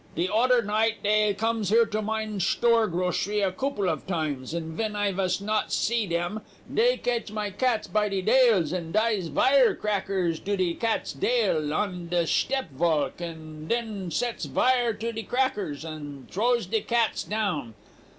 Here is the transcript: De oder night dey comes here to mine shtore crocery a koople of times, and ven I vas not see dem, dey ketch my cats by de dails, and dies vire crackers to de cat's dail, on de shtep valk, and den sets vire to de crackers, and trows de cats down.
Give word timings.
De 0.15 0.27
oder 0.29 0.63
night 0.63 1.03
dey 1.03 1.31
comes 1.31 1.69
here 1.69 1.85
to 1.85 2.01
mine 2.01 2.39
shtore 2.39 2.89
crocery 2.91 3.41
a 3.43 3.51
koople 3.51 3.87
of 3.87 4.07
times, 4.07 4.51
and 4.51 4.73
ven 4.73 4.95
I 4.95 5.11
vas 5.11 5.39
not 5.39 5.71
see 5.71 6.07
dem, 6.07 6.41
dey 6.73 6.97
ketch 6.97 7.31
my 7.31 7.51
cats 7.51 7.87
by 7.87 8.09
de 8.09 8.23
dails, 8.23 8.71
and 8.71 8.91
dies 8.91 9.27
vire 9.27 9.75
crackers 9.75 10.39
to 10.39 10.57
de 10.57 10.73
cat's 10.73 11.13
dail, 11.13 11.71
on 11.71 12.07
de 12.07 12.23
shtep 12.23 12.69
valk, 12.71 13.21
and 13.21 13.69
den 13.69 14.09
sets 14.09 14.45
vire 14.45 14.93
to 14.95 15.11
de 15.13 15.21
crackers, 15.21 15.85
and 15.85 16.31
trows 16.31 16.65
de 16.65 16.81
cats 16.81 17.23
down. 17.23 17.75